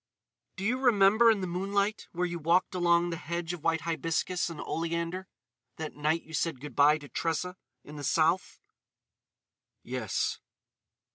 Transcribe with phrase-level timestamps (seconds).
[0.55, 4.49] "Do you remember in the moonlight where you walked along the hedge of white hibiscus
[4.49, 8.59] and oleander—that night you said good bye to Tressa in the South?"
[9.83, 10.39] "Yes."